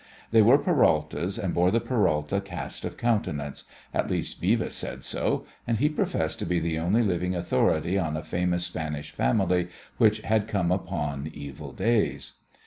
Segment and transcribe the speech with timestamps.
[0.31, 5.45] They were Peraltas, and bore the Peralta cast of countenance at least Beavis said so,
[5.67, 9.67] and he professed to be the only living authority on a famous Spanish family
[9.99, 12.33] which had come upon evil days.